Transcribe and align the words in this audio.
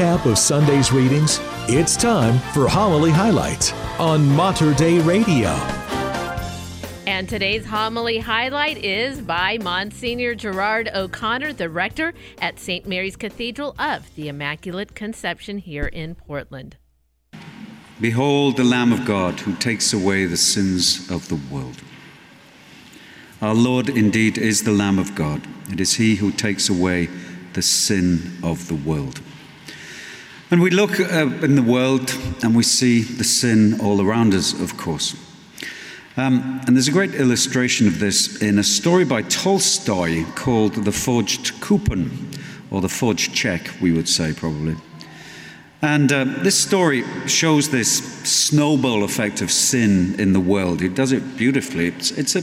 recap 0.00 0.24
of 0.24 0.38
Sunday's 0.38 0.92
readings, 0.92 1.40
it's 1.68 1.94
time 1.94 2.38
for 2.54 2.66
Homily 2.66 3.10
Highlights 3.10 3.72
on 3.98 4.26
Mater 4.34 4.72
Dei 4.72 4.98
Radio. 5.00 5.50
And 7.06 7.28
today's 7.28 7.66
homily 7.66 8.18
highlight 8.18 8.78
is 8.78 9.20
by 9.20 9.58
Monsignor 9.58 10.34
Gerard 10.34 10.88
O'Connor, 10.94 11.52
the 11.52 11.68
rector 11.68 12.14
at 12.40 12.58
St. 12.58 12.86
Mary's 12.86 13.16
Cathedral 13.16 13.74
of 13.78 14.14
the 14.14 14.28
Immaculate 14.28 14.94
Conception 14.94 15.58
here 15.58 15.86
in 15.86 16.14
Portland. 16.14 16.76
Behold 18.00 18.56
the 18.56 18.64
Lamb 18.64 18.94
of 18.94 19.04
God 19.04 19.40
who 19.40 19.54
takes 19.56 19.92
away 19.92 20.24
the 20.24 20.38
sins 20.38 21.10
of 21.10 21.28
the 21.28 21.38
world. 21.54 21.82
Our 23.42 23.54
Lord 23.54 23.90
indeed 23.90 24.38
is 24.38 24.62
the 24.62 24.72
Lamb 24.72 24.98
of 24.98 25.14
God. 25.14 25.42
It 25.70 25.78
is 25.78 25.94
He 25.94 26.14
who 26.14 26.32
takes 26.32 26.70
away 26.70 27.10
the 27.52 27.62
sin 27.62 28.38
of 28.42 28.68
the 28.68 28.76
world. 28.76 29.20
And 30.52 30.60
we 30.60 30.70
look 30.70 30.98
uh, 30.98 31.28
in 31.42 31.54
the 31.54 31.62
world 31.62 32.12
and 32.42 32.56
we 32.56 32.64
see 32.64 33.02
the 33.02 33.22
sin 33.22 33.80
all 33.80 34.00
around 34.00 34.34
us, 34.34 34.52
of 34.52 34.76
course. 34.76 35.14
Um, 36.16 36.60
and 36.66 36.74
there's 36.74 36.88
a 36.88 36.92
great 36.92 37.14
illustration 37.14 37.86
of 37.86 38.00
this 38.00 38.42
in 38.42 38.58
a 38.58 38.64
story 38.64 39.04
by 39.04 39.22
Tolstoy 39.22 40.24
called 40.34 40.74
The 40.74 40.90
Forged 40.90 41.60
Coupon, 41.60 42.30
or 42.72 42.80
The 42.80 42.88
Forged 42.88 43.32
Check, 43.32 43.70
we 43.80 43.92
would 43.92 44.08
say 44.08 44.32
probably. 44.32 44.74
And 45.82 46.12
uh, 46.12 46.24
this 46.24 46.58
story 46.58 47.04
shows 47.28 47.70
this 47.70 47.98
snowball 48.28 49.04
effect 49.04 49.42
of 49.42 49.52
sin 49.52 50.18
in 50.18 50.32
the 50.32 50.40
world. 50.40 50.82
It 50.82 50.96
does 50.96 51.12
it 51.12 51.36
beautifully. 51.36 51.86
It's, 51.86 52.10
it's 52.10 52.34
a, 52.34 52.42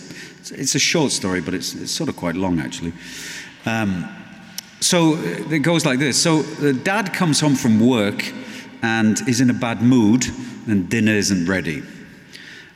it's 0.58 0.76
a 0.76 0.80
short 0.80 1.12
story, 1.12 1.42
but 1.42 1.54
it's, 1.54 1.76
it's 1.76 1.92
sort 1.92 2.08
of 2.08 2.16
quite 2.16 2.36
long, 2.36 2.62
actually. 2.62 2.94
Um, 3.66 4.08
so 4.80 5.14
uh, 5.14 5.52
it 5.52 5.60
goes 5.60 5.86
like 5.86 6.00
this. 6.00 6.22
So 6.22 6.42
the 6.42 6.74
dad 6.74 7.14
comes 7.14 7.40
home 7.40 7.56
from 7.56 7.80
work 7.80 8.24
and 8.82 9.18
is 9.28 9.42
in 9.42 9.50
a 9.50 9.54
bad 9.54 9.82
mood, 9.82 10.26
and 10.68 10.90
dinner 10.90 11.14
isn't 11.14 11.48
ready. 11.48 11.84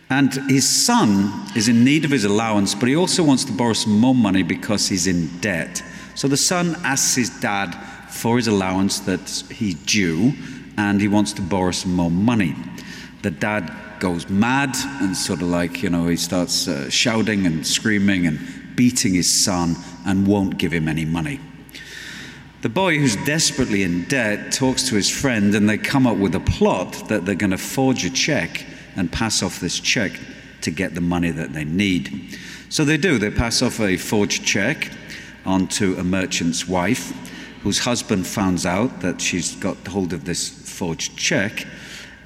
And 0.09 0.33
his 0.49 0.67
son 0.67 1.31
is 1.55 1.67
in 1.67 1.83
need 1.85 2.03
of 2.03 2.11
his 2.11 2.25
allowance, 2.25 2.75
but 2.75 2.89
he 2.89 2.95
also 2.95 3.23
wants 3.23 3.45
to 3.45 3.53
borrow 3.53 3.73
some 3.73 3.97
more 3.97 4.15
money 4.15 4.43
because 4.43 4.89
he's 4.89 5.07
in 5.07 5.27
debt. 5.39 5.81
So 6.15 6.27
the 6.27 6.37
son 6.37 6.75
asks 6.83 7.15
his 7.15 7.29
dad 7.39 7.73
for 8.09 8.35
his 8.35 8.47
allowance 8.47 8.99
that 9.01 9.21
he's 9.49 9.75
due, 9.85 10.33
and 10.77 10.99
he 10.99 11.07
wants 11.07 11.31
to 11.33 11.41
borrow 11.41 11.71
some 11.71 11.95
more 11.95 12.11
money. 12.11 12.55
The 13.21 13.31
dad 13.31 13.71
goes 13.99 14.29
mad 14.29 14.75
and 15.01 15.15
sort 15.15 15.41
of 15.41 15.47
like, 15.47 15.83
you 15.83 15.89
know, 15.89 16.07
he 16.07 16.17
starts 16.17 16.67
uh, 16.67 16.89
shouting 16.89 17.45
and 17.45 17.65
screaming 17.65 18.25
and 18.25 18.39
beating 18.75 19.13
his 19.13 19.43
son 19.43 19.75
and 20.05 20.27
won't 20.27 20.57
give 20.57 20.73
him 20.73 20.87
any 20.87 21.05
money. 21.05 21.39
The 22.61 22.69
boy, 22.69 22.99
who's 22.99 23.15
desperately 23.25 23.81
in 23.81 24.03
debt, 24.03 24.51
talks 24.51 24.87
to 24.89 24.95
his 24.95 25.09
friend, 25.09 25.55
and 25.55 25.67
they 25.67 25.79
come 25.79 26.05
up 26.05 26.17
with 26.17 26.35
a 26.35 26.39
plot 26.39 27.09
that 27.09 27.25
they're 27.25 27.33
going 27.33 27.49
to 27.49 27.57
forge 27.57 28.05
a 28.05 28.09
check 28.11 28.63
and 28.95 29.11
pass 29.11 29.41
off 29.41 29.59
this 29.59 29.79
check 29.79 30.11
to 30.61 30.69
get 30.69 30.93
the 30.93 31.01
money 31.01 31.31
that 31.31 31.53
they 31.53 31.63
need. 31.65 32.37
So 32.69 32.85
they 32.85 32.97
do. 32.97 33.17
They 33.17 33.31
pass 33.31 33.63
off 33.63 33.79
a 33.79 33.97
forged 33.97 34.45
check 34.45 34.91
onto 35.43 35.95
a 35.97 36.03
merchant's 36.03 36.67
wife, 36.67 37.11
whose 37.63 37.79
husband 37.79 38.27
finds 38.27 38.63
out 38.63 39.01
that 39.01 39.19
she's 39.19 39.55
got 39.55 39.75
hold 39.87 40.13
of 40.13 40.25
this 40.25 40.47
forged 40.47 41.17
check. 41.17 41.65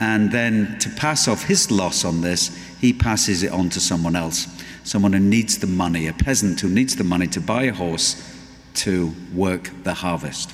And 0.02 0.34
then 0.34 0.78
to 0.80 0.90
pass 0.90 1.30
off 1.30 1.46
his 1.46 1.72
loss 1.72 2.04
on 2.04 2.20
this, 2.20 2.54
he 2.82 2.92
passes 2.92 3.42
it 3.42 3.54
on 3.54 3.70
to 3.70 3.80
someone 3.80 4.18
else, 4.18 4.48
someone 4.84 5.14
who 5.14 5.20
needs 5.20 5.60
the 5.60 5.68
money, 5.68 6.08
a 6.08 6.14
peasant 6.14 6.60
who 6.60 6.68
needs 6.68 6.98
the 6.98 7.06
money 7.06 7.28
to 7.28 7.40
buy 7.40 7.64
a 7.64 7.74
horse 7.74 8.35
to 8.78 9.14
work 9.34 9.72
the 9.84 9.96
harvest. 9.96 10.54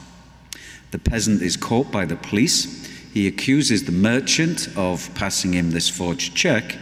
The 0.92 1.00
peasant 1.00 1.42
is 1.42 1.58
caught 1.58 1.92
by 1.92 2.06
the 2.06 2.16
police 2.16 2.82
he 3.14 3.28
accuses 3.28 3.84
the 3.84 3.92
merchant 3.92 4.70
of 4.78 5.14
passing 5.16 5.54
him 5.54 5.72
this 5.72 5.90
forged 5.90 6.34
check, 6.34 6.78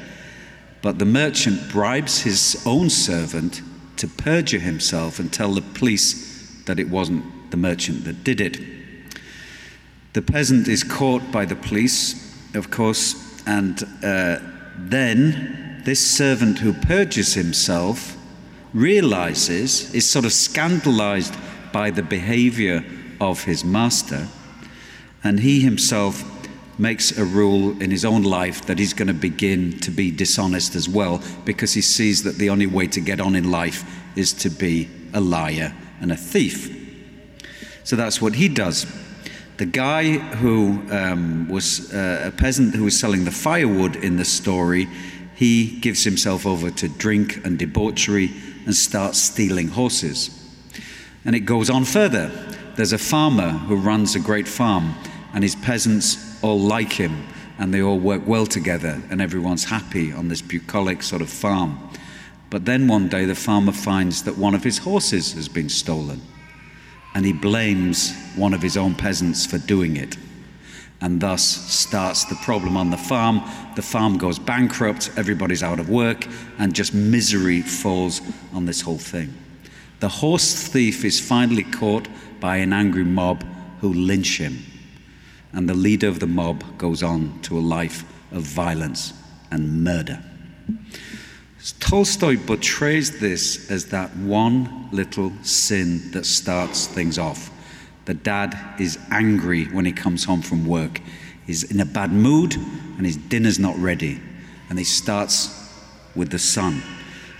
but 0.81 0.99
the 0.99 1.05
merchant 1.05 1.71
bribes 1.71 2.21
his 2.21 2.61
own 2.67 2.89
servant 2.89 3.61
to 3.97 4.07
perjure 4.07 4.59
himself 4.59 5.19
and 5.19 5.33
tell 5.33 5.53
the 5.53 5.61
police 5.61 6.63
that 6.65 6.79
it 6.79 6.89
wasn't 6.89 7.51
the 7.51 7.57
merchant 7.57 8.05
that 8.05 8.23
did 8.23 8.39
it. 8.39 8.59
The 10.13 10.21
peasant 10.21 10.67
is 10.67 10.83
caught 10.83 11.31
by 11.31 11.45
the 11.45 11.55
police, 11.55 12.35
of 12.53 12.69
course, 12.69 13.41
and 13.47 13.81
uh, 14.03 14.37
then 14.77 15.81
this 15.83 16.15
servant 16.15 16.59
who 16.59 16.73
perjures 16.73 17.33
himself 17.33 18.15
realizes, 18.73 19.93
is 19.93 20.09
sort 20.09 20.25
of 20.25 20.33
scandalized 20.33 21.35
by 21.71 21.91
the 21.91 22.03
behavior 22.03 22.83
of 23.19 23.43
his 23.43 23.63
master 23.63 24.27
and 25.23 25.39
he 25.39 25.59
himself 25.61 26.23
makes 26.79 27.17
a 27.17 27.25
rule 27.25 27.71
in 27.81 27.91
his 27.91 28.05
own 28.05 28.23
life 28.23 28.65
that 28.65 28.79
he's 28.79 28.93
going 28.93 29.07
to 29.07 29.13
begin 29.13 29.77
to 29.79 29.91
be 29.91 30.09
dishonest 30.11 30.75
as 30.75 30.87
well 30.87 31.21
because 31.43 31.73
he 31.73 31.81
sees 31.81 32.23
that 32.23 32.35
the 32.35 32.49
only 32.49 32.67
way 32.67 32.87
to 32.87 33.01
get 33.01 33.19
on 33.19 33.35
in 33.35 33.51
life 33.51 33.83
is 34.15 34.31
to 34.31 34.49
be 34.49 34.89
a 35.13 35.19
liar 35.19 35.75
and 35.99 36.11
a 36.11 36.15
thief. 36.15 36.75
So 37.83 37.95
that's 37.95 38.21
what 38.21 38.35
he 38.35 38.47
does. 38.47 38.85
The 39.57 39.65
guy 39.65 40.13
who 40.13 40.81
um, 40.89 41.49
was 41.49 41.93
uh, 41.93 42.23
a 42.27 42.31
peasant 42.31 42.75
who 42.75 42.85
was 42.85 42.97
selling 42.97 43.25
the 43.25 43.31
firewood 43.31 43.97
in 43.97 44.15
the 44.15 44.23
story, 44.23 44.87
he 45.39 45.79
gives 45.79 46.03
himself 46.03 46.45
over 46.45 46.69
to 46.69 46.89
drink 46.89 47.45
and 47.45 47.57
debauchery 47.57 48.29
and 48.65 48.75
starts 48.75 49.19
stealing 49.19 49.69
horses. 49.69 50.29
And 51.23 51.33
it 51.33 51.45
goes 51.45 51.69
on 51.69 51.85
further. 51.85 52.29
There's 52.75 52.91
a 52.91 52.97
farmer 52.97 53.51
who 53.51 53.77
runs 53.77 54.15
a 54.15 54.19
great 54.19 54.49
farm, 54.49 54.95
and 55.33 55.41
his 55.41 55.55
peasants 55.55 56.43
all 56.43 56.59
like 56.59 56.91
him, 56.91 57.25
and 57.57 57.73
they 57.73 57.81
all 57.81 57.97
work 57.97 58.27
well 58.27 58.45
together, 58.45 59.01
and 59.09 59.21
everyone's 59.21 59.63
happy 59.63 60.11
on 60.11 60.27
this 60.27 60.41
bucolic 60.41 61.01
sort 61.03 61.21
of 61.21 61.29
farm. 61.29 61.79
But 62.49 62.65
then 62.65 62.89
one 62.89 63.07
day 63.07 63.23
the 63.23 63.33
farmer 63.33 63.71
finds 63.71 64.23
that 64.23 64.37
one 64.37 64.55
of 64.55 64.65
his 64.65 64.79
horses 64.79 65.31
has 65.35 65.47
been 65.47 65.69
stolen, 65.69 66.21
and 67.15 67.25
he 67.25 67.31
blames 67.31 68.13
one 68.35 68.53
of 68.53 68.61
his 68.61 68.75
own 68.75 68.93
peasants 68.93 69.45
for 69.45 69.57
doing 69.57 69.95
it. 69.95 70.17
And 71.01 71.21
thus 71.21 71.43
starts 71.43 72.25
the 72.25 72.35
problem 72.35 72.75
on 72.75 72.89
the 72.89 72.97
farm. 72.97 73.41
The 73.75 73.81
farm 73.81 74.17
goes 74.17 74.37
bankrupt, 74.37 75.11
everybody's 75.15 75.63
out 75.63 75.79
of 75.79 75.89
work, 75.89 76.27
and 76.57 76.73
just 76.73 76.93
misery 76.93 77.61
falls 77.61 78.21
on 78.53 78.65
this 78.65 78.81
whole 78.81 78.97
thing. 78.97 79.33
The 80.01 80.09
horse 80.09 80.67
thief 80.67 81.05
is 81.05 81.19
finally 81.19 81.63
caught 81.63 82.07
by 82.39 82.57
an 82.57 82.73
angry 82.73 83.03
mob 83.03 83.45
who 83.81 83.93
lynch 83.93 84.37
him. 84.37 84.59
And 85.53 85.67
the 85.67 85.73
leader 85.73 86.07
of 86.07 86.19
the 86.19 86.27
mob 86.27 86.63
goes 86.77 87.01
on 87.01 87.39
to 87.43 87.57
a 87.57 87.61
life 87.61 88.03
of 88.31 88.43
violence 88.43 89.13
and 89.51 89.83
murder. 89.83 90.21
Tolstoy 91.79 92.37
portrays 92.37 93.19
this 93.19 93.69
as 93.71 93.85
that 93.87 94.15
one 94.17 94.89
little 94.91 95.31
sin 95.41 96.11
that 96.11 96.25
starts 96.25 96.87
things 96.87 97.17
off. 97.17 97.51
The 98.09 98.15
dad 98.15 98.57
is 98.79 98.97
angry 99.11 99.65
when 99.65 99.85
he 99.85 99.91
comes 99.91 100.23
home 100.23 100.41
from 100.41 100.65
work. 100.65 100.99
He's 101.45 101.61
in 101.61 101.79
a 101.79 101.85
bad 101.85 102.11
mood 102.11 102.55
and 102.55 103.05
his 103.05 103.15
dinner's 103.15 103.59
not 103.59 103.77
ready. 103.77 104.19
And 104.67 104.79
he 104.79 104.83
starts 104.83 105.71
with 106.15 106.31
the 106.31 106.39
son. 106.39 106.81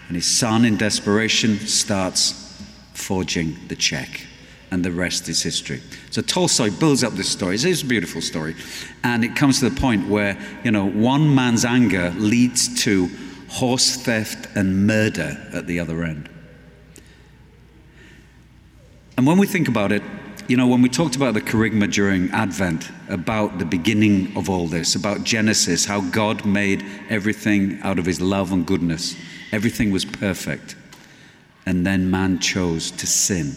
And 0.06 0.16
his 0.16 0.28
son, 0.28 0.66
in 0.66 0.78
desperation, 0.78 1.58
starts 1.58 2.56
forging 2.94 3.58
the 3.68 3.76
check 3.76 4.28
and 4.70 4.86
the 4.86 4.92
rest 4.92 5.28
is 5.28 5.42
history. 5.42 5.82
So 6.12 6.22
Tolstoy 6.22 6.70
builds 6.70 7.04
up 7.04 7.14
this 7.14 7.30
story. 7.30 7.56
It's 7.56 7.82
a 7.82 7.86
beautiful 7.88 8.22
story. 8.22 8.56
And 9.04 9.26
it 9.26 9.36
comes 9.36 9.58
to 9.62 9.70
the 9.72 9.82
point 9.82 10.08
where, 10.08 10.38
you 10.64 10.70
know, 10.70 10.86
one 10.86 11.34
man's 11.34 11.66
anger 11.66 12.12
leads 12.16 12.84
to 12.84 13.10
horse 13.48 13.96
theft 13.96 14.48
and 14.56 14.86
murder 14.86 15.50
at 15.52 15.66
the 15.66 15.80
other 15.80 16.04
end. 16.04 16.30
And 19.18 19.26
when 19.26 19.40
we 19.40 19.48
think 19.48 19.68
about 19.68 19.92
it, 19.92 20.04
you 20.50 20.58
know, 20.58 20.68
when 20.68 20.82
we 20.82 20.90
talked 20.90 21.16
about 21.16 21.34
the 21.34 21.42
kerygma 21.42 21.92
during 21.92 22.30
Advent, 22.32 22.90
about 23.08 23.60
the 23.60 23.66
beginning 23.66 24.36
of 24.36 24.50
all 24.50 24.68
this, 24.68 24.96
about 24.96 25.24
Genesis, 25.24 25.86
how 25.86 26.02
God 26.02 26.46
made 26.46 26.86
everything 27.10 27.80
out 27.84 28.00
of 28.00 28.06
his 28.06 28.20
love 28.20 28.52
and 28.52 28.66
goodness, 28.66 29.16
everything 29.52 29.92
was 29.92 30.06
perfect. 30.06 30.76
And 31.66 31.86
then 31.86 32.10
man 32.10 32.40
chose 32.40 32.92
to 32.92 33.08
sin 33.08 33.56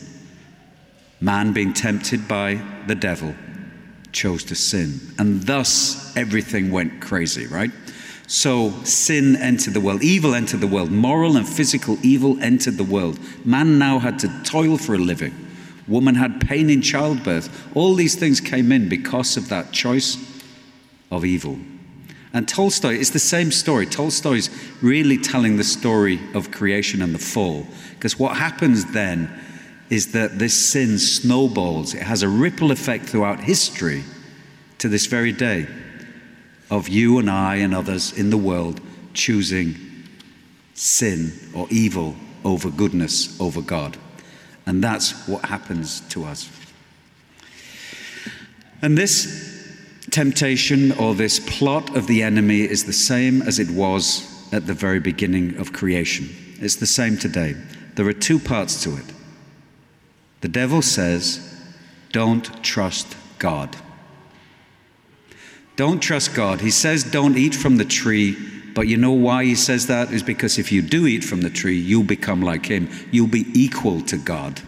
Man, 1.22 1.52
being 1.52 1.72
tempted 1.72 2.26
by 2.26 2.61
the 2.88 2.96
devil, 2.96 3.32
chose 4.11 4.43
to 4.43 4.56
sin. 4.56 5.00
And 5.20 5.40
thus 5.44 6.14
everything 6.16 6.72
went 6.72 7.00
crazy, 7.00 7.46
right? 7.46 7.70
So 8.26 8.72
sin 8.82 9.37
entered 9.37 9.75
the 9.75 9.81
world, 9.81 10.02
evil 10.02 10.34
entered 10.34 10.61
the 10.61 10.66
world, 10.66 10.90
moral 10.90 11.37
and 11.37 11.49
physical 11.49 11.96
evil 12.02 12.43
entered 12.43 12.76
the 12.76 12.82
world. 12.82 13.20
Man 13.46 13.78
now 13.78 14.00
had 14.00 14.19
to 14.20 14.43
toil 14.43 14.76
for 14.76 14.96
a 14.96 14.99
living. 14.99 15.41
Woman 15.88 16.14
had 16.14 16.40
pain 16.40 16.70
in 16.70 16.82
childbirth. 16.82 17.75
All 17.75 17.94
these 17.94 18.14
things 18.14 18.40
came 18.40 18.70
in 18.73 18.88
because 18.88 19.37
of 19.37 19.49
that 19.49 19.73
choice 19.73 20.17
of 21.11 21.25
evil. 21.25 21.58
And 22.32 22.49
Tolstoy, 22.49 22.94
it's 22.94 23.11
the 23.11 23.19
same 23.19 23.50
story. 23.50 23.87
Tolstoy's 23.87 24.49
really 24.81 25.19
telling 25.19 25.56
the 25.56 25.64
story 25.64 26.19
of 26.34 26.50
creation 26.50 27.02
and 27.02 27.14
the 27.14 27.19
fall. 27.19 27.67
Because 27.90 28.19
what 28.19 28.37
happens 28.37 28.93
then 28.93 29.31
is 29.90 30.12
that 30.12 30.38
this 30.38 30.55
sin 30.55 30.99
snowballs. 30.99 31.93
It 31.93 32.02
has 32.02 32.23
a 32.23 32.28
ripple 32.28 32.70
effect 32.70 33.05
throughout 33.05 33.40
history 33.40 34.05
to 34.78 34.88
this 34.88 35.06
very 35.06 35.32
day 35.32 35.67
of 36.70 36.88
you 36.88 37.19
and 37.19 37.28
I 37.28 37.56
and 37.56 37.75
others 37.75 38.19
in 38.19 38.31
the 38.31 38.38
world 38.38 38.81
choosing 39.12 39.76
sin 40.73 41.32
or 41.55 41.67
evil 41.70 42.17
over 42.44 42.70
goodness 42.70 43.38
over 43.38 43.61
God. 43.61 43.99
And 44.67 44.82
that's 44.82 45.26
what 45.26 45.44
happens 45.47 46.00
to 46.11 46.25
us. 46.25 46.50
And 48.81 48.99
this 48.99 49.50
temptation 50.11 50.93
or 50.93 51.14
this 51.14 51.41
plot 51.41 51.97
of 51.97 52.06
the 52.06 52.23
enemy 52.23 52.61
is 52.62 52.85
the 52.85 52.93
same 52.93 53.43
as 53.43 53.59
it 53.59 53.70
was 53.70 54.29
at 54.53 54.67
the 54.67 54.75
very 54.75 55.00
beginning 55.00 55.56
of 55.56 55.73
creation. 55.73 56.29
It's 56.61 56.76
the 56.76 56.87
same 56.87 57.17
today. 57.17 57.56
There 57.94 58.06
are 58.06 58.12
two 58.12 58.38
parts 58.38 58.82
to 58.85 58.97
it. 58.97 59.05
The 60.43 60.49
devil 60.49 60.82
says, 60.82 61.41
Don't 62.11 62.62
trust 62.62 63.17
God. 63.38 63.76
Don't 65.76 66.00
trust 66.00 66.35
God. 66.35 66.61
He 66.61 66.70
says, 66.70 67.05
Don't 67.05 67.38
eat 67.38 67.55
from 67.55 67.76
the 67.76 67.85
tree. 67.85 68.37
But 68.74 68.88
you 68.88 68.96
know 68.96 69.12
why 69.12 69.44
he 69.44 69.54
says 69.54 69.86
that? 69.88 70.12
Is 70.12 70.22
because 70.22 70.58
if 70.58 70.72
you 70.72 70.82
do 70.82 71.06
eat 71.06 71.24
from 71.24 71.42
the 71.42 71.50
tree, 71.50 71.76
you'll 71.76 72.04
become 72.04 72.40
like 72.40 72.66
him. 72.66 72.88
You'll 73.10 73.26
be 73.26 73.46
equal 73.54 74.00
to 74.02 74.16
God. 74.16 74.60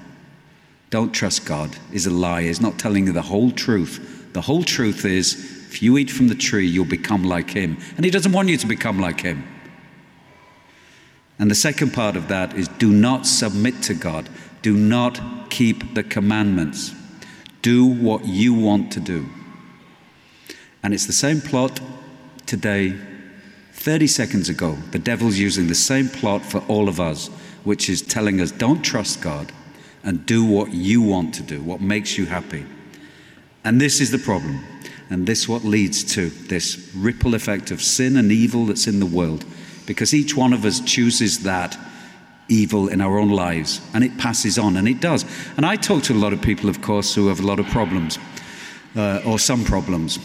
Don't 0.91 1.13
trust 1.13 1.47
God 1.47 1.77
is 1.93 2.07
a 2.07 2.11
lie. 2.11 2.43
He's 2.43 2.61
not 2.61 2.79
telling 2.79 3.07
you 3.07 3.13
the 3.13 3.23
whole 3.23 3.51
truth. 3.51 4.31
The 4.33 4.43
whole 4.43 4.63
truth 4.63 5.05
is 5.05 5.35
if 5.69 5.83
you 5.83 5.99
eat 5.99 6.11
from 6.11 6.29
the 6.29 6.35
tree, 6.35 6.67
you'll 6.67 6.85
become 6.85 7.25
like 7.25 7.51
him. 7.51 7.79
And 7.97 8.05
he 8.05 8.11
doesn't 8.11 8.31
want 8.31 8.49
you 8.49 8.57
to 8.59 8.67
become 8.67 9.01
like 9.01 9.21
him. 9.21 9.43
And 11.39 11.51
the 11.51 11.57
second 11.57 11.93
part 11.93 12.15
of 12.15 12.29
that 12.29 12.55
is 12.55 12.69
do 12.69 12.93
not 12.93 13.27
submit 13.27 13.83
to 13.83 13.95
God. 13.95 14.29
Do 14.63 14.77
not 14.77 15.51
keep 15.51 15.95
the 15.95 16.05
commandments. 16.05 16.95
Do 17.61 17.87
what 17.87 18.25
you 18.25 18.55
want 18.55 18.93
to 18.93 19.01
do. 19.01 19.29
And 20.83 20.95
it's 20.95 21.07
the 21.07 21.13
same 21.13 21.41
plot 21.41 21.81
today. 22.47 22.97
30 23.85 24.07
seconds 24.07 24.49
ago, 24.49 24.79
the 24.93 24.99
devil's 24.99 25.39
using 25.39 25.67
the 25.67 25.75
same 25.75 26.09
plot 26.09 26.41
for 26.41 26.65
all 26.69 26.89
of 26.89 26.99
us, 26.99 27.29
which 27.65 27.91
is 27.91 28.01
telling 28.01 28.41
us 28.41 28.51
don't 28.51 28.81
trust 28.81 29.21
God 29.21 29.53
and 30.03 30.25
do 30.25 30.43
what 30.43 30.73
you 30.73 31.03
want 31.03 31.35
to 31.35 31.43
do, 31.43 31.63
what 31.63 31.83
makes 31.83 32.17
you 32.17 32.25
happy. 32.25 32.65
And 33.63 33.79
this 33.79 34.01
is 34.01 34.11
the 34.11 34.19
problem. 34.19 34.65
And 35.11 35.27
this 35.27 35.47
what 35.47 35.65
leads 35.65 36.03
to 36.15 36.31
this 36.31 36.91
ripple 36.97 37.35
effect 37.35 37.71
of 37.71 37.83
sin 37.83 38.17
and 38.17 38.33
evil 38.33 38.65
that's 38.65 38.87
in 38.87 39.01
the 39.01 39.07
world 39.07 39.45
because 39.85 40.15
each 40.15 40.35
one 40.35 40.55
of 40.55 40.65
us 40.65 40.81
chooses 40.81 41.41
that 41.41 41.79
evil 42.49 42.89
in 42.89 43.03
our 43.03 43.19
own 43.19 43.29
lives 43.29 43.83
and 43.93 44.03
it 44.03 44.17
passes 44.17 44.59
on 44.59 44.79
and 44.79 44.87
it 44.87 45.01
does 45.01 45.25
and 45.57 45.65
i 45.65 45.77
talk 45.77 46.03
to 46.03 46.13
a 46.13 46.17
lot 46.17 46.33
of 46.35 46.43
people 46.43 46.69
of 46.69 46.83
course 46.83 47.15
who 47.15 47.29
have 47.29 47.41
a 47.41 47.47
lot 47.47 47.59
of 47.59 47.67
problems 47.69 48.19
uh, 48.97 49.23
or 49.25 49.39
some 49.39 49.65
problems 49.65 50.19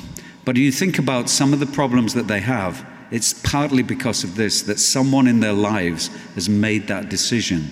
but 0.43 0.57
you 0.57 0.69
think 0.69 0.99
about 0.99 1.29
some 1.29 1.53
of 1.53 1.61
the 1.61 1.65
problems 1.65 2.13
that 2.13 2.27
they 2.27 2.41
have 2.41 2.85
it's 3.11 3.33
partly 3.33 3.83
because 3.83 4.23
of 4.23 4.35
this 4.35 4.61
that 4.63 4.79
someone 4.79 5.27
in 5.27 5.39
their 5.39 5.53
lives 5.53 6.07
has 6.35 6.47
made 6.47 6.87
that 6.87 7.09
decision 7.09 7.69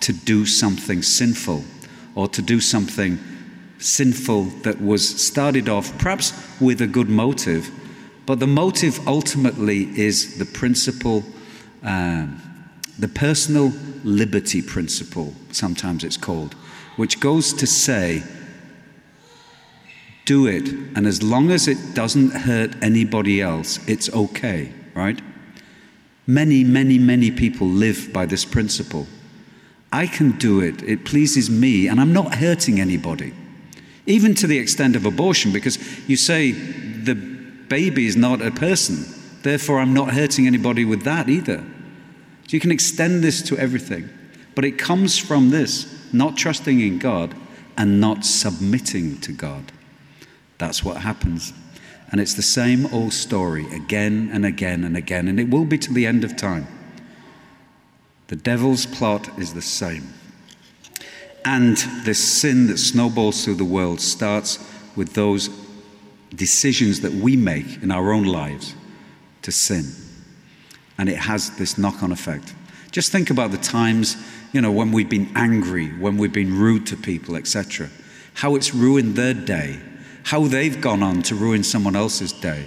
to 0.00 0.12
do 0.12 0.44
something 0.46 1.02
sinful 1.02 1.64
or 2.14 2.28
to 2.28 2.42
do 2.42 2.60
something 2.60 3.18
sinful 3.78 4.44
that 4.62 4.80
was 4.80 5.08
started 5.24 5.68
off 5.68 5.96
perhaps 5.98 6.32
with 6.60 6.80
a 6.80 6.86
good 6.86 7.08
motive 7.08 7.70
but 8.26 8.38
the 8.38 8.46
motive 8.46 9.06
ultimately 9.08 9.88
is 9.98 10.38
the 10.38 10.44
principle, 10.44 11.24
um, 11.82 12.40
the 12.98 13.08
personal 13.08 13.72
liberty 14.04 14.62
principle, 14.62 15.34
sometimes 15.50 16.04
it's 16.04 16.16
called, 16.16 16.54
which 16.96 17.18
goes 17.18 17.52
to 17.54 17.66
say, 17.66 18.22
do 20.32 20.46
it, 20.46 20.66
and 20.96 21.06
as 21.06 21.22
long 21.22 21.50
as 21.50 21.68
it 21.68 21.76
doesn't 21.92 22.30
hurt 22.30 22.70
anybody 22.82 23.42
else, 23.42 23.78
it's 23.86 24.08
okay, 24.14 24.72
right? 24.94 25.20
Many, 26.26 26.64
many, 26.64 26.98
many 26.98 27.30
people 27.30 27.66
live 27.66 28.10
by 28.14 28.24
this 28.24 28.42
principle. 28.46 29.06
I 29.92 30.06
can 30.06 30.30
do 30.38 30.60
it, 30.60 30.82
it 30.84 31.04
pleases 31.04 31.50
me, 31.50 31.86
and 31.86 32.00
I'm 32.00 32.14
not 32.14 32.36
hurting 32.36 32.80
anybody. 32.80 33.34
Even 34.06 34.34
to 34.36 34.46
the 34.46 34.56
extent 34.56 34.96
of 34.96 35.04
abortion, 35.04 35.52
because 35.52 35.76
you 36.08 36.16
say 36.16 36.52
the 36.52 37.14
baby 37.14 38.06
is 38.06 38.16
not 38.16 38.40
a 38.40 38.50
person. 38.50 39.04
Therefore, 39.42 39.80
I'm 39.80 39.92
not 39.92 40.14
hurting 40.14 40.46
anybody 40.46 40.86
with 40.86 41.02
that 41.02 41.28
either. 41.28 41.62
So 42.46 42.56
you 42.56 42.60
can 42.60 42.72
extend 42.72 43.22
this 43.22 43.42
to 43.48 43.58
everything. 43.58 44.08
But 44.54 44.64
it 44.64 44.78
comes 44.78 45.18
from 45.18 45.50
this 45.50 45.72
not 46.10 46.38
trusting 46.38 46.80
in 46.80 46.98
God 46.98 47.34
and 47.76 48.00
not 48.00 48.24
submitting 48.24 49.20
to 49.20 49.32
God. 49.32 49.72
That's 50.62 50.84
what 50.84 50.98
happens. 50.98 51.52
And 52.12 52.20
it's 52.20 52.34
the 52.34 52.40
same 52.40 52.86
old 52.94 53.12
story 53.12 53.66
again 53.74 54.30
and 54.32 54.46
again 54.46 54.84
and 54.84 54.96
again, 54.96 55.26
and 55.26 55.40
it 55.40 55.50
will 55.50 55.64
be 55.64 55.76
to 55.78 55.92
the 55.92 56.06
end 56.06 56.22
of 56.22 56.36
time. 56.36 56.68
The 58.28 58.36
devil's 58.36 58.86
plot 58.86 59.28
is 59.40 59.54
the 59.54 59.60
same. 59.60 60.14
And 61.44 61.78
this 62.04 62.40
sin 62.40 62.68
that 62.68 62.78
snowballs 62.78 63.44
through 63.44 63.56
the 63.56 63.64
world 63.64 64.00
starts 64.00 64.64
with 64.94 65.14
those 65.14 65.50
decisions 66.32 67.00
that 67.00 67.12
we 67.12 67.36
make 67.36 67.82
in 67.82 67.90
our 67.90 68.12
own 68.12 68.22
lives 68.22 68.76
to 69.42 69.50
sin. 69.50 69.86
And 70.96 71.08
it 71.08 71.16
has 71.16 71.56
this 71.56 71.76
knock 71.76 72.04
on 72.04 72.12
effect. 72.12 72.54
Just 72.92 73.10
think 73.10 73.30
about 73.30 73.50
the 73.50 73.58
times, 73.58 74.16
you 74.52 74.60
know, 74.60 74.70
when 74.70 74.92
we've 74.92 75.10
been 75.10 75.32
angry, 75.34 75.88
when 75.98 76.18
we've 76.18 76.32
been 76.32 76.56
rude 76.56 76.86
to 76.86 76.96
people, 76.96 77.34
etc. 77.34 77.90
How 78.34 78.54
it's 78.54 78.72
ruined 78.72 79.16
their 79.16 79.34
day, 79.34 79.80
how 80.24 80.46
they've 80.46 80.80
gone 80.80 81.02
on 81.02 81.22
to 81.22 81.34
ruin 81.34 81.64
someone 81.64 81.96
else's 81.96 82.32
day. 82.32 82.66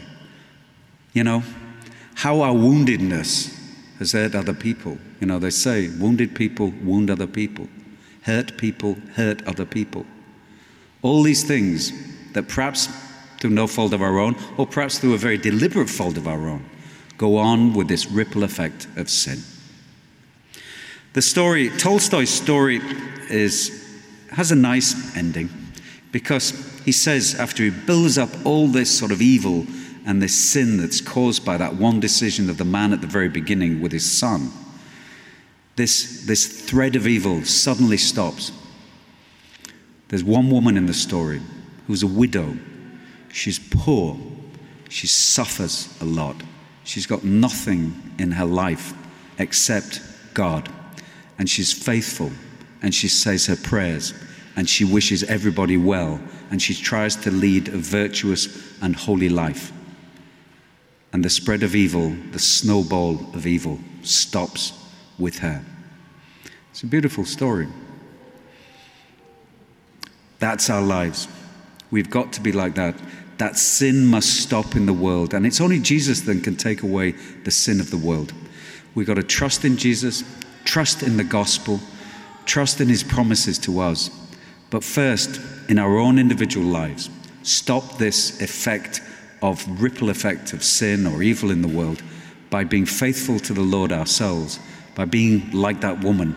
You 1.13 1.23
know, 1.23 1.43
how 2.15 2.41
our 2.41 2.53
woundedness 2.53 3.57
has 3.99 4.11
hurt 4.11 4.35
other 4.35 4.53
people. 4.53 4.97
You 5.19 5.27
know, 5.27 5.39
they 5.39 5.49
say 5.49 5.89
wounded 5.89 6.35
people 6.35 6.73
wound 6.83 7.09
other 7.09 7.27
people, 7.27 7.69
hurt 8.23 8.57
people 8.57 8.97
hurt 9.15 9.45
other 9.47 9.65
people. 9.65 10.05
All 11.01 11.23
these 11.23 11.43
things 11.43 11.91
that 12.33 12.47
perhaps 12.47 12.89
through 13.39 13.51
no 13.51 13.67
fault 13.67 13.93
of 13.93 14.01
our 14.01 14.17
own, 14.17 14.35
or 14.57 14.65
perhaps 14.65 14.99
through 14.99 15.13
a 15.13 15.17
very 15.17 15.37
deliberate 15.37 15.89
fault 15.89 16.17
of 16.17 16.27
our 16.27 16.47
own, 16.47 16.65
go 17.17 17.37
on 17.37 17.73
with 17.73 17.87
this 17.87 18.07
ripple 18.07 18.43
effect 18.43 18.87
of 18.95 19.09
sin. 19.09 19.39
The 21.13 21.21
story, 21.21 21.69
Tolstoy's 21.69 22.29
story, 22.29 22.81
is, 23.29 23.87
has 24.31 24.51
a 24.51 24.55
nice 24.55 25.15
ending 25.15 25.49
because 26.15 26.81
he 26.85 26.93
says, 26.93 27.35
after 27.35 27.61
he 27.61 27.69
builds 27.69 28.17
up 28.17 28.29
all 28.45 28.69
this 28.69 28.89
sort 28.89 29.11
of 29.11 29.21
evil 29.21 29.65
and 30.05 30.21
this 30.21 30.49
sin 30.49 30.77
that's 30.77 31.01
caused 31.01 31.43
by 31.43 31.57
that 31.57 31.75
one 31.75 31.99
decision 31.99 32.49
of 32.49 32.57
the 32.57 32.63
man 32.63 32.93
at 32.93 33.01
the 33.01 33.07
very 33.07 33.27
beginning 33.27 33.81
with 33.81 33.91
his 33.91 34.09
son, 34.09 34.49
this, 35.75 36.23
this 36.25 36.61
thread 36.69 36.95
of 36.95 37.05
evil 37.05 37.43
suddenly 37.43 37.97
stops. 37.97 38.53
There's 40.07 40.23
one 40.23 40.49
woman 40.49 40.77
in 40.77 40.85
the 40.85 40.93
story 40.93 41.41
who's 41.85 42.01
a 42.01 42.07
widow 42.07 42.57
She's 43.33 43.59
poor. 43.59 44.17
She 44.87 45.07
suffers 45.07 45.93
a 45.99 46.05
lot. 46.05 46.37
She's 46.85 47.05
got 47.05 47.25
nothing 47.25 48.13
in 48.17 48.31
her 48.31 48.45
life 48.45 48.93
except 49.37 49.99
God. 50.33 50.69
And 51.37 51.49
she's 51.49 51.73
faithful 51.73 52.31
and 52.81 52.95
she 52.95 53.09
says 53.09 53.47
her 53.47 53.57
prayers 53.57 54.13
and 54.55 54.69
she 54.69 54.85
wishes 54.85 55.23
everybody 55.23 55.77
well 55.77 56.19
and 56.51 56.61
she 56.61 56.73
tries 56.73 57.15
to 57.17 57.31
lead 57.31 57.67
a 57.67 57.77
virtuous 57.77 58.79
and 58.81 58.95
holy 58.95 59.29
life. 59.29 59.71
And 61.13 61.23
the 61.23 61.29
spread 61.29 61.63
of 61.63 61.75
evil, 61.75 62.15
the 62.31 62.39
snowball 62.39 63.19
of 63.33 63.47
evil, 63.47 63.79
stops 64.03 64.73
with 65.17 65.39
her. 65.39 65.63
It's 66.71 66.83
a 66.83 66.87
beautiful 66.87 67.25
story. 67.25 67.67
That's 70.39 70.69
our 70.69 70.81
lives. 70.81 71.27
We've 71.91 72.09
got 72.09 72.33
to 72.33 72.41
be 72.41 72.51
like 72.51 72.75
that 72.75 72.95
that 73.37 73.57
sin 73.57 74.05
must 74.05 74.41
stop 74.41 74.75
in 74.75 74.85
the 74.85 74.93
world. 74.93 75.33
And 75.33 75.45
it's 75.45 75.59
only 75.59 75.79
Jesus 75.79 76.21
that 76.21 76.43
can 76.43 76.55
take 76.55 76.83
away 76.83 77.11
the 77.43 77.51
sin 77.51 77.79
of 77.79 77.91
the 77.91 77.97
world. 77.97 78.33
We've 78.93 79.07
got 79.07 79.15
to 79.15 79.23
trust 79.23 79.65
in 79.65 79.77
Jesus, 79.77 80.23
trust 80.63 81.03
in 81.03 81.17
the 81.17 81.23
gospel, 81.23 81.79
trust 82.45 82.79
in 82.79 82.87
his 82.87 83.03
promises 83.03 83.59
to 83.59 83.79
us. 83.79 84.09
But 84.75 84.83
first, 84.83 85.39
in 85.69 85.79
our 85.79 85.97
own 85.97 86.19
individual 86.19 86.67
lives, 86.67 87.09
stop 87.43 87.97
this 87.97 88.41
effect 88.41 88.99
of 89.41 89.65
ripple 89.81 90.09
effect 90.09 90.51
of 90.51 90.65
sin 90.65 91.07
or 91.07 91.23
evil 91.23 91.49
in 91.49 91.61
the 91.61 91.69
world 91.69 92.03
by 92.49 92.65
being 92.65 92.85
faithful 92.85 93.39
to 93.39 93.53
the 93.53 93.61
Lord 93.61 93.93
ourselves, 93.93 94.59
by 94.93 95.05
being 95.05 95.49
like 95.51 95.79
that 95.79 96.03
woman, 96.03 96.35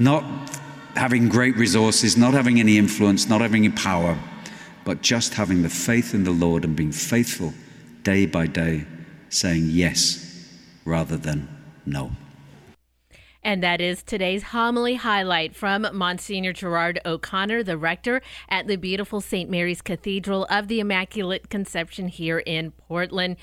not 0.00 0.24
having 0.96 1.28
great 1.28 1.56
resources, 1.56 2.16
not 2.16 2.34
having 2.34 2.58
any 2.58 2.78
influence, 2.78 3.28
not 3.28 3.40
having 3.40 3.64
any 3.64 3.76
power, 3.76 4.18
but 4.84 5.00
just 5.00 5.34
having 5.34 5.62
the 5.62 5.68
faith 5.68 6.14
in 6.14 6.24
the 6.24 6.32
Lord 6.32 6.64
and 6.64 6.74
being 6.74 6.90
faithful 6.90 7.54
day 8.02 8.26
by 8.26 8.48
day, 8.48 8.86
saying 9.28 9.68
yes 9.70 10.48
rather 10.84 11.16
than 11.16 11.46
no. 11.86 12.10
And 13.44 13.62
that 13.62 13.80
is 13.80 14.04
today's 14.04 14.44
homily 14.44 14.94
highlight 14.94 15.56
from 15.56 15.86
Monsignor 15.92 16.52
Gerard 16.52 17.00
O'Connor, 17.04 17.64
the 17.64 17.76
rector 17.76 18.22
at 18.48 18.68
the 18.68 18.76
beautiful 18.76 19.20
St. 19.20 19.50
Mary's 19.50 19.82
Cathedral 19.82 20.46
of 20.48 20.68
the 20.68 20.78
Immaculate 20.78 21.50
Conception 21.50 22.06
here 22.06 22.38
in 22.38 22.70
Portland. 22.70 23.36